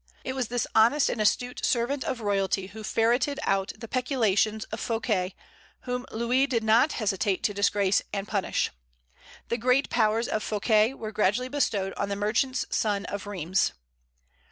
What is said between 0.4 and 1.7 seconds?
this honest and astute